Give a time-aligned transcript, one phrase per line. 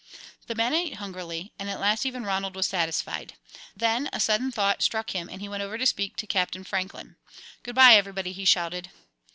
[0.47, 3.35] The men ate hungrily, and at last even Ronald was satisfied.
[3.77, 7.17] Then a sudden thought struck him, and he went over to speak to Captain Franklin.
[7.61, 8.89] "Good bye, everybody," he shouted.